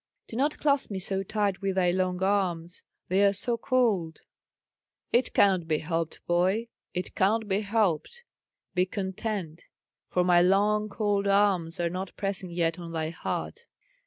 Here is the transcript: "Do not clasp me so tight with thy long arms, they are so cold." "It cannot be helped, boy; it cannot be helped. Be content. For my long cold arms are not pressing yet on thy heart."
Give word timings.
"Do 0.27 0.35
not 0.35 0.57
clasp 0.57 0.89
me 0.89 0.97
so 0.97 1.21
tight 1.21 1.61
with 1.61 1.75
thy 1.75 1.91
long 1.91 2.23
arms, 2.23 2.81
they 3.09 3.23
are 3.23 3.33
so 3.33 3.55
cold." 3.55 4.21
"It 5.11 5.31
cannot 5.35 5.67
be 5.67 5.77
helped, 5.77 6.25
boy; 6.25 6.69
it 6.91 7.13
cannot 7.13 7.47
be 7.47 7.61
helped. 7.61 8.23
Be 8.73 8.87
content. 8.87 9.65
For 10.09 10.23
my 10.23 10.41
long 10.41 10.89
cold 10.89 11.27
arms 11.27 11.79
are 11.79 11.91
not 11.91 12.15
pressing 12.17 12.49
yet 12.49 12.79
on 12.79 12.91
thy 12.93 13.11
heart." 13.11 13.67